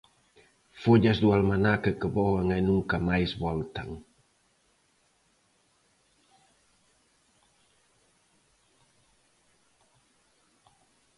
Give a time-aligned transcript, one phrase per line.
[0.83, 3.89] Follas do almanaque que voan e nunca máis voltan...